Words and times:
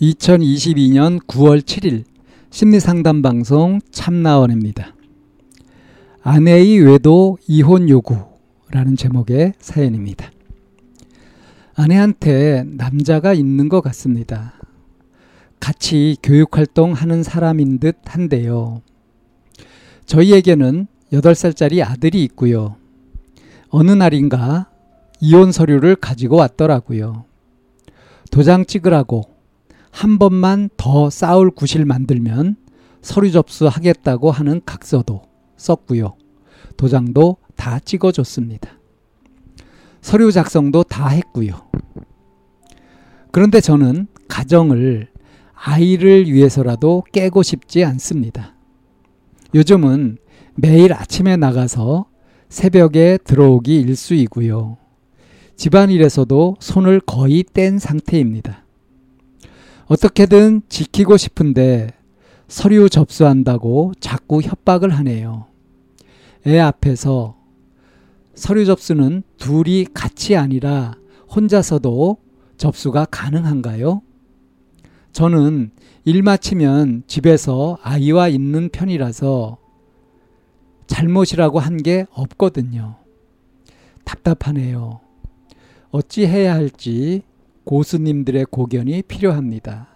2022년 0.00 1.18
9월 1.26 1.60
7일 1.60 2.04
심리상담 2.50 3.20
방송 3.20 3.80
참나원입니다. 3.90 4.94
아내의 6.22 6.78
외도 6.80 7.36
이혼 7.48 7.88
요구라는 7.88 8.96
제목의 8.96 9.54
사연입니다. 9.58 10.30
아내한테 11.74 12.64
남자가 12.64 13.32
있는 13.34 13.68
것 13.68 13.80
같습니다. 13.80 14.54
같이 15.58 16.16
교육활동 16.22 16.92
하는 16.92 17.24
사람인 17.24 17.80
듯 17.80 17.96
한데요. 18.04 18.82
저희에게는 20.06 20.86
8살짜리 21.12 21.84
아들이 21.84 22.22
있고요. 22.24 22.76
어느 23.68 23.90
날인가 23.90 24.70
이혼 25.20 25.50
서류를 25.50 25.96
가지고 25.96 26.36
왔더라고요. 26.36 27.24
도장 28.30 28.64
찍으라고 28.64 29.37
한 29.98 30.20
번만 30.20 30.70
더 30.76 31.10
싸울 31.10 31.50
구실 31.50 31.84
만들면 31.84 32.54
서류 33.02 33.32
접수하겠다고 33.32 34.30
하는 34.30 34.60
각서도 34.64 35.22
썼고요. 35.56 36.14
도장도 36.76 37.38
다 37.56 37.80
찍어줬습니다. 37.80 38.78
서류 40.00 40.30
작성도 40.30 40.84
다 40.84 41.08
했고요. 41.08 41.68
그런데 43.32 43.60
저는 43.60 44.06
가정을 44.28 45.08
아이를 45.52 46.30
위해서라도 46.30 47.02
깨고 47.12 47.42
싶지 47.42 47.84
않습니다. 47.84 48.54
요즘은 49.52 50.18
매일 50.54 50.92
아침에 50.92 51.36
나가서 51.36 52.06
새벽에 52.48 53.18
들어오기 53.24 53.80
일수이고요. 53.80 54.76
집안일에서도 55.56 56.54
손을 56.60 57.00
거의 57.00 57.42
뗀 57.42 57.80
상태입니다. 57.80 58.67
어떻게든 59.88 60.62
지키고 60.68 61.16
싶은데 61.16 61.88
서류 62.46 62.88
접수한다고 62.88 63.92
자꾸 64.00 64.40
협박을 64.40 64.90
하네요. 64.90 65.46
애 66.46 66.58
앞에서 66.58 67.36
서류 68.34 68.64
접수는 68.64 69.22
둘이 69.38 69.86
같이 69.92 70.36
아니라 70.36 70.94
혼자서도 71.34 72.18
접수가 72.56 73.06
가능한가요? 73.06 74.02
저는 75.12 75.70
일 76.04 76.22
마치면 76.22 77.04
집에서 77.06 77.78
아이와 77.82 78.28
있는 78.28 78.68
편이라서 78.68 79.58
잘못이라고 80.86 81.58
한 81.58 81.78
게 81.78 82.06
없거든요. 82.10 82.96
답답하네요. 84.04 85.00
어찌 85.90 86.26
해야 86.26 86.54
할지 86.54 87.22
고수님들의 87.68 88.46
고견이 88.46 89.02
필요합니다. 89.02 89.88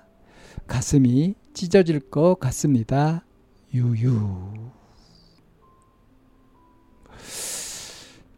가슴이 0.66 1.34
찢어질 1.54 2.00
것 2.00 2.38
같습니다. 2.38 3.24
유유. 3.72 4.52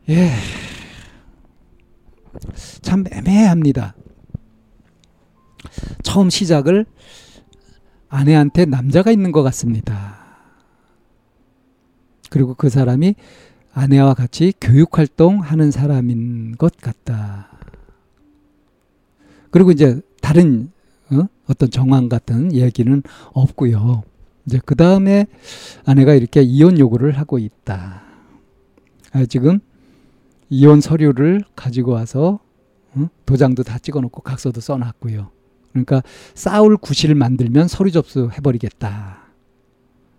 예. 0.09 0.31
참 2.81 3.03
애매합니다. 3.11 3.97
처음 6.05 6.31
시작을 6.31 6.87
아내한테 8.09 8.67
남자가 8.67 9.11
있는 9.11 9.33
것 9.33 9.43
같습니다. 9.43 10.17
그리고 12.31 12.55
그 12.55 12.69
사람이 12.69 13.17
아내와 13.73 14.15
같이 14.15 14.53
교육활동 14.61 15.41
하는 15.41 15.73
사람인 15.73 16.57
것 16.57 16.77
같다. 16.77 17.64
그리고 19.55 19.71
이제 19.71 20.01
다른 20.21 20.73
어? 21.13 21.29
떤 21.57 21.71
정황 21.71 22.09
같은 22.09 22.53
얘기는 22.53 23.03
없고요. 23.35 24.03
이제 24.47 24.59
그 24.67 24.75
다음에 24.75 25.27
아내가 25.87 26.15
이렇게 26.15 26.43
이혼 26.43 26.77
요구를 26.77 27.17
하고 27.17 27.39
있다. 27.39 28.03
아, 29.13 29.25
지금 29.27 29.61
이혼 30.51 30.81
서류를 30.81 31.45
가지고 31.55 31.93
와서 31.93 32.41
어? 32.97 33.09
도장도 33.27 33.63
다 33.63 33.79
찍어놓고 33.79 34.23
각서도 34.23 34.61
써놨고요. 34.61 35.31
그러니까 35.71 36.03
싸울 36.35 36.77
구실을 36.77 37.15
만들면 37.15 37.69
서류 37.69 37.93
접수 37.93 38.31
해버리겠다 38.37 39.19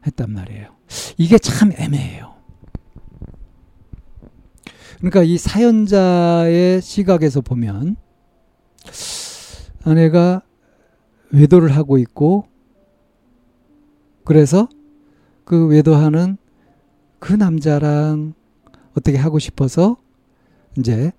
했단 0.07 0.31
말이에요. 0.31 0.69
이게 1.17 1.37
참 1.39 1.73
애매해요. 1.73 2.35
그러니까 4.99 5.23
이 5.23 5.37
사연자의 5.37 6.81
시각에서 6.81 7.41
보면 7.41 7.97
아내가 9.85 10.41
외도를 11.31 11.75
하고 11.75 11.97
있고 11.99 12.47
그래서 14.23 14.67
그 15.43 15.67
외도하는 15.67 16.37
그 17.19 17.33
남자랑 17.33 18.33
어떻게 18.97 19.17
하고 19.17 19.37
싶어서 19.37 19.97
이제 20.77 21.11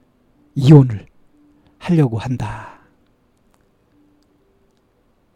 이혼을 0.56 1.06
하려고 1.78 2.19
한다. 2.19 2.81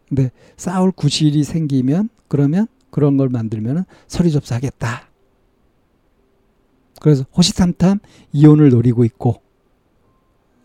근데 0.09 0.29
싸울 0.57 0.91
구실이 0.91 1.45
생기면 1.45 2.09
그러면 2.27 2.67
그런 2.89 3.15
걸 3.15 3.29
만들면 3.29 3.85
서류 4.07 4.29
접수하겠다. 4.29 5.07
그래서 6.99 7.23
호시탐탐 7.35 7.99
이혼을 8.33 8.69
노리고 8.71 9.05
있고 9.05 9.41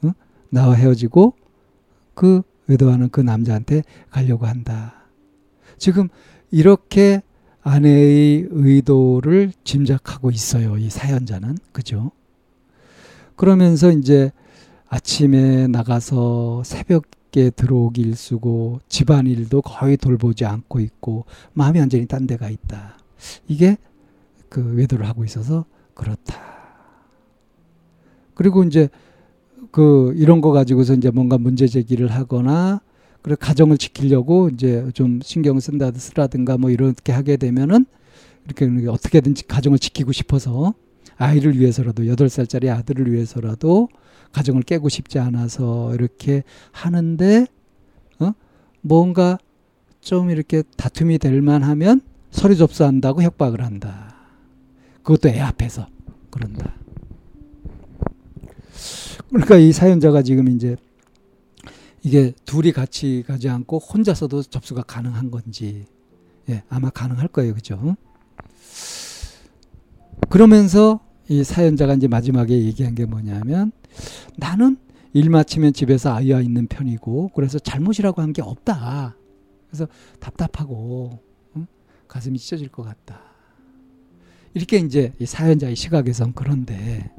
어? 0.02 0.10
나와 0.50 0.74
헤어지고 0.74 1.34
그 2.14 2.42
외도하는 2.66 3.08
그 3.10 3.20
남자한테 3.20 3.82
가려고 4.10 4.46
한다. 4.46 5.06
지금 5.78 6.08
이렇게 6.50 7.22
아내의 7.62 8.46
의도를 8.50 9.52
짐작하고 9.64 10.30
있어요. 10.30 10.78
이 10.78 10.88
사연자는. 10.88 11.58
그죠? 11.72 12.12
그러면서 13.34 13.90
이제 13.90 14.30
아침에 14.88 15.66
나가서 15.66 16.62
새벽에 16.64 17.50
들어오기 17.50 18.00
일수고 18.00 18.80
집안일도 18.88 19.62
거의 19.62 19.96
돌보지 19.96 20.44
않고 20.44 20.80
있고 20.80 21.26
마음이 21.54 21.80
완전히 21.80 22.06
딴 22.06 22.26
데가 22.26 22.48
있다. 22.48 22.98
이게 23.48 23.76
그 24.48 24.62
외도를 24.74 25.06
하고 25.06 25.24
있어서 25.24 25.64
그렇다. 25.94 26.36
그리고 28.34 28.62
이제 28.62 28.88
그 29.70 30.12
이런 30.16 30.40
거 30.40 30.52
가지고서 30.52 30.94
이제 30.94 31.10
뭔가 31.10 31.38
문제 31.38 31.66
제기를 31.66 32.08
하거나 32.08 32.80
그래 33.22 33.36
가정을 33.38 33.78
지키려고 33.78 34.48
이제 34.48 34.88
좀 34.94 35.20
신경을 35.22 35.60
쓴다 35.60 35.90
쓰라든가 35.92 36.56
뭐 36.58 36.70
이렇게 36.70 37.12
하게 37.12 37.36
되면은 37.36 37.86
이렇게 38.44 38.88
어떻게든지 38.88 39.46
가정을 39.48 39.78
지키고 39.78 40.12
싶어서 40.12 40.74
아이를 41.16 41.58
위해서라도 41.58 42.06
여덟 42.06 42.28
살짜리 42.28 42.70
아들을 42.70 43.12
위해서라도 43.12 43.88
가정을 44.32 44.62
깨고 44.62 44.88
싶지 44.88 45.18
않아서 45.18 45.94
이렇게 45.94 46.44
하는데 46.72 47.46
어 48.20 48.32
뭔가 48.82 49.38
좀 50.00 50.30
이렇게 50.30 50.62
다툼이 50.76 51.18
될 51.18 51.42
만하면 51.42 52.00
서류 52.30 52.54
접수한다고 52.54 53.22
협박을 53.22 53.62
한다. 53.64 54.14
그것도 55.02 55.28
애 55.30 55.40
앞에서 55.40 55.86
그런다. 56.30 56.74
그러니까 59.28 59.56
이 59.56 59.72
사연자가 59.72 60.22
지금 60.22 60.48
이제 60.48 60.76
이게 62.02 62.32
둘이 62.44 62.72
같이 62.72 63.24
가지 63.26 63.48
않고 63.48 63.78
혼자서도 63.78 64.42
접수가 64.44 64.82
가능한 64.82 65.30
건지 65.30 65.84
예, 66.48 66.62
아마 66.68 66.90
가능할 66.90 67.28
거예요. 67.28 67.54
그죠? 67.54 67.96
그러면서 70.28 71.00
이 71.28 71.42
사연자가 71.42 71.94
이제 71.94 72.06
마지막에 72.06 72.54
얘기한 72.54 72.94
게 72.94 73.04
뭐냐면 73.04 73.72
나는 74.36 74.76
일 75.12 75.30
마치면 75.30 75.72
집에서 75.72 76.14
아이와 76.14 76.40
있는 76.42 76.66
편이고 76.68 77.30
그래서 77.34 77.58
잘못이라고 77.58 78.22
한 78.22 78.32
게 78.32 78.42
없다. 78.42 79.16
그래서 79.68 79.88
답답하고 80.20 81.18
응? 81.56 81.66
가슴이 82.06 82.38
찢어질 82.38 82.68
것 82.68 82.82
같다. 82.84 83.20
이렇게 84.54 84.78
이제 84.78 85.12
이 85.18 85.26
사연자의 85.26 85.74
시각에선 85.74 86.32
그런데 86.34 87.10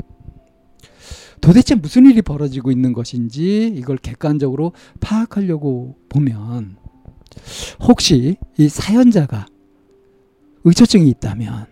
도대체 1.47 1.75
무슨 1.75 2.05
일이 2.05 2.21
벌어지고 2.21 2.71
있는 2.71 2.91
것인지 2.91 3.73
이걸 3.73 3.95
객관적으로 3.95 4.73
파악하려고 4.99 5.95
보면 6.09 6.75
혹시 7.87 8.35
이 8.57 8.67
사연자가 8.67 9.45
의처증이 10.65 11.07
있다면 11.11 11.67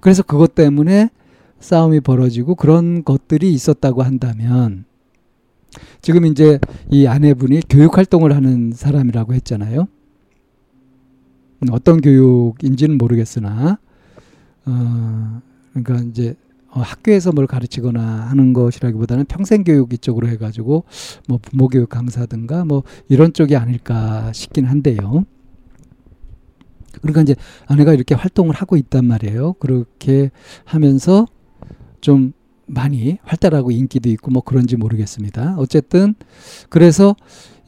그래서 0.00 0.24
그것 0.24 0.56
때문에 0.56 1.10
싸움이 1.60 2.00
벌어지고 2.00 2.56
그런 2.56 3.04
것들이 3.04 3.52
있었다고 3.52 4.02
한다면 4.02 4.86
지금 6.02 6.26
이제 6.26 6.58
이 6.90 7.06
아내분이 7.06 7.60
교육 7.68 7.96
활동을 7.96 8.34
하는 8.34 8.72
사람이라고 8.72 9.34
했잖아요. 9.34 9.86
어떤 11.70 12.00
교육인지는 12.00 12.98
모르겠으나 12.98 13.78
어 14.66 15.42
그러니까 15.74 16.08
이제 16.08 16.34
어, 16.72 16.80
학교에서 16.80 17.32
뭘 17.32 17.46
가르치거나 17.46 18.00
하는 18.00 18.52
것이라기보다는 18.52 19.24
평생 19.24 19.64
교육 19.64 19.92
이쪽으로 19.92 20.28
해가지고 20.28 20.84
뭐 21.28 21.38
부모 21.42 21.68
교육 21.68 21.88
강사든가 21.88 22.64
뭐 22.64 22.84
이런 23.08 23.32
쪽이 23.32 23.56
아닐까 23.56 24.32
싶긴 24.32 24.66
한데요. 24.66 25.24
그러니까 27.02 27.22
이제 27.22 27.34
아내가 27.66 27.92
이렇게 27.92 28.14
활동을 28.14 28.54
하고 28.54 28.76
있단 28.76 29.04
말이에요. 29.04 29.54
그렇게 29.54 30.30
하면서 30.64 31.26
좀 32.00 32.32
많이 32.66 33.18
활달하고 33.22 33.72
인기도 33.72 34.08
있고 34.10 34.30
뭐 34.30 34.42
그런지 34.42 34.76
모르겠습니다. 34.76 35.56
어쨌든 35.58 36.14
그래서 36.68 37.16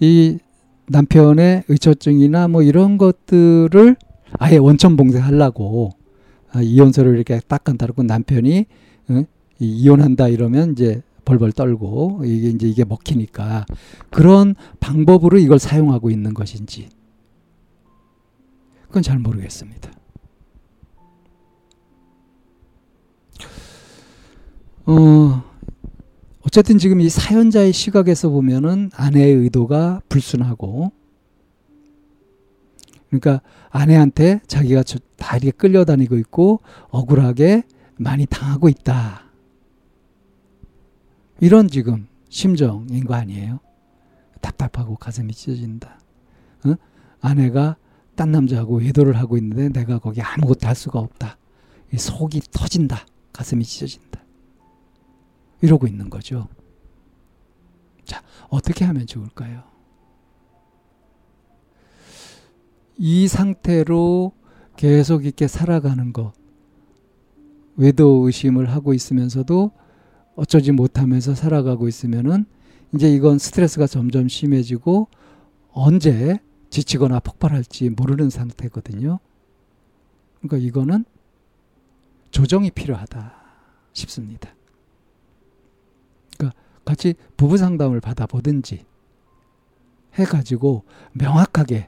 이 0.00 0.38
남편의 0.87 1.64
의처증이나 1.69 2.48
뭐 2.48 2.62
이런 2.62 2.98
것들을 2.98 3.96
아예 4.38 4.56
원천 4.58 4.96
봉쇄하려고 4.96 5.90
아, 6.52 6.60
이혼서를 6.60 7.14
이렇게 7.14 7.40
딱 7.48 7.64
간다고 7.64 8.02
남편이 8.02 8.66
응? 9.10 9.26
이혼한다 9.58 10.28
이러면 10.28 10.72
이제 10.72 11.02
벌벌 11.25 11.52
떨고 11.52 12.22
이게 12.25 12.49
이제 12.49 12.69
이게 12.69 12.84
먹히니까 12.84 13.64
그런 14.10 14.54
방법으로 14.81 15.38
이걸 15.38 15.58
사용하고 15.58 16.10
있는 16.10 16.34
것인지 16.34 16.88
그건 18.88 19.02
잘 19.02 19.19
모르겠습니다. 19.19 19.90
어, 24.84 25.44
어쨌든 26.43 26.76
지금 26.76 27.00
이 27.00 27.08
사연자의 27.08 27.72
시각에서 27.72 28.28
보면은 28.28 28.90
아내의 28.94 29.34
의도가 29.37 30.02
불순하고 30.08 30.93
그러니까 33.08 33.40
아내한테 33.70 34.40
자기가 34.46 34.82
다 35.16 35.37
이렇게 35.37 35.50
끌려다니고 35.52 36.19
있고 36.19 36.60
억울하게 36.88 37.62
많이 37.96 38.26
당하고 38.26 38.68
있다. 38.68 39.24
이런 41.40 41.68
지금 41.68 42.06
심정인 42.28 43.04
거 43.04 43.14
아니에요? 43.14 43.60
답답하고 44.40 44.96
가슴이 44.96 45.32
찢어진다. 45.32 45.98
어? 46.66 46.74
아내가 47.20 47.76
딴 48.14 48.30
남자하고 48.30 48.78
외도를 48.78 49.16
하고 49.16 49.36
있는데 49.38 49.68
내가 49.68 49.98
거기 49.98 50.20
아무것도 50.20 50.66
할 50.66 50.74
수가 50.74 50.98
없다. 50.98 51.36
속이 51.96 52.40
터진다. 52.52 53.06
가슴이 53.32 53.64
찢어진다. 53.64 54.22
이러고 55.60 55.86
있는 55.86 56.10
거죠. 56.10 56.48
자, 58.04 58.22
어떻게 58.48 58.84
하면 58.84 59.06
좋을까요? 59.06 59.62
이 62.98 63.26
상태로 63.28 64.32
계속 64.76 65.24
이렇게 65.24 65.48
살아가는 65.48 66.12
것, 66.12 66.32
외도 67.76 68.26
의심을 68.26 68.70
하고 68.70 68.94
있으면서도 68.94 69.72
어쩌지 70.34 70.72
못하면서 70.72 71.34
살아가고 71.34 71.88
있으면은 71.88 72.44
이제 72.94 73.10
이건 73.10 73.38
스트레스가 73.38 73.86
점점 73.86 74.28
심해지고 74.28 75.08
언제 75.72 76.38
지치거나 76.70 77.20
폭발할지 77.20 77.90
모르는 77.90 78.30
상태거든요. 78.30 79.19
그러니까 80.40 80.56
이거는 80.66 81.04
조정이 82.30 82.70
필요하다 82.70 83.34
싶습니다. 83.92 84.54
그러니까 86.36 86.58
같이 86.84 87.14
부부 87.36 87.56
상담을 87.56 88.00
받아보든지 88.00 88.84
해가지고 90.14 90.84
명확하게 91.12 91.86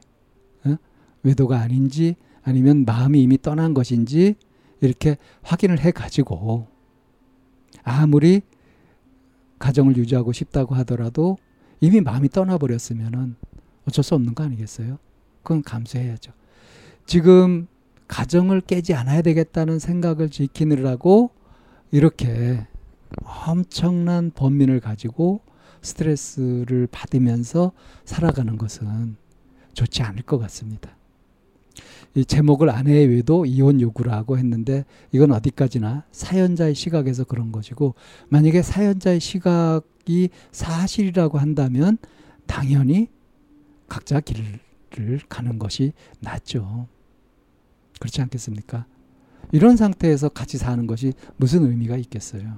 어? 0.65 0.75
외도가 1.23 1.59
아닌지 1.59 2.15
아니면 2.43 2.85
마음이 2.85 3.21
이미 3.21 3.41
떠난 3.41 3.73
것인지 3.73 4.35
이렇게 4.87 5.17
확인을 5.43 5.79
해 5.79 5.91
가지고 5.91 6.67
아무리 7.83 8.41
가정을 9.59 9.97
유지하고 9.97 10.31
싶다고 10.31 10.75
하더라도 10.75 11.37
이미 11.79 12.01
마음이 12.01 12.29
떠나버렸으면은 12.29 13.35
어쩔 13.87 14.03
수 14.03 14.15
없는 14.15 14.35
거 14.35 14.43
아니겠어요? 14.43 14.97
그건 15.43 15.61
감수해야죠. 15.61 16.31
지금 17.05 17.67
가정을 18.07 18.61
깨지 18.61 18.93
않아야 18.93 19.21
되겠다는 19.21 19.79
생각을 19.79 20.29
지키느라고 20.29 21.31
이렇게 21.91 22.67
엄청난 23.47 24.31
번민을 24.31 24.79
가지고 24.79 25.41
스트레스를 25.81 26.87
받으면서 26.91 27.71
살아가는 28.03 28.57
것은 28.57 29.17
좋지 29.73 30.01
않을 30.03 30.23
것 30.23 30.37
같습니다. 30.39 30.95
이 32.15 32.23
제목을 32.23 32.69
아내의 32.69 33.07
외도 33.07 33.45
이혼 33.45 33.81
요구라고 33.81 34.37
했는데 34.37 34.85
이건 35.11 35.33
어디까지나 35.33 36.05
사연자의 36.11 36.73
시각에서 36.73 37.25
그런 37.25 37.51
것이고 37.51 37.93
만약에 38.29 38.61
사연자의 38.61 39.19
시각이 39.19 40.29
사실이라고 40.51 41.37
한다면 41.37 41.97
당연히 42.47 43.09
각자 43.89 44.21
길을 44.21 45.19
가는 45.27 45.59
것이 45.59 45.91
낫죠. 46.21 46.87
그렇지 47.99 48.21
않겠습니까? 48.21 48.85
이런 49.51 49.75
상태에서 49.75 50.29
같이 50.29 50.57
사는 50.57 50.87
것이 50.87 51.13
무슨 51.35 51.65
의미가 51.65 51.97
있겠어요. 51.97 52.57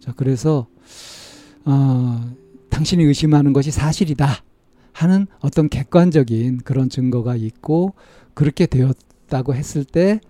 자, 0.00 0.12
그래서 0.16 0.66
어, 1.64 2.34
당신이 2.68 3.04
의심하는 3.04 3.52
것이 3.52 3.70
사실이다. 3.70 4.44
하는 4.92 5.26
어떤 5.40 5.68
객관적인 5.68 6.58
그런 6.58 6.88
증거가 6.88 7.34
있고 7.36 7.94
그렇게 8.34 8.66
되었다고 8.66 9.54
했을 9.54 9.84
때 9.84 10.20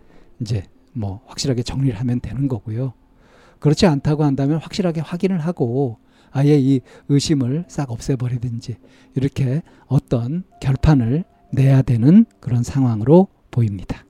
이제 0.41 0.65
뭐 0.93 1.21
확실하게 1.27 1.63
정리를 1.63 1.99
하면 1.99 2.21
되는 2.21 2.49
거고요. 2.49 2.93
그렇지 3.59 3.87
않다고 3.87 4.25
한다면 4.25 4.59
확실하게 4.59 5.01
확인을 5.01 5.39
하고 5.39 5.99
아예 6.31 6.59
이 6.59 6.81
의심을 7.09 7.65
싹 7.69 7.91
없애버리든지 7.91 8.77
이렇게 9.15 9.63
어떤 9.87 10.45
결판을 10.61 11.25
내야 11.53 11.83
되는 11.83 12.25
그런 12.41 12.63
상황으로 12.63 13.29
보입니다. 13.51 14.05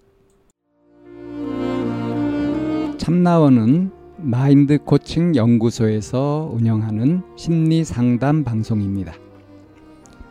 참나원은 2.99 3.90
마인드 4.18 4.78
코칭 4.78 5.35
연구소에서 5.35 6.52
운영하는 6.54 7.23
심리 7.37 7.82
상담 7.82 8.44
방송입니다. 8.44 9.12